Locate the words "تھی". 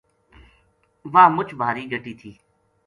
2.19-2.31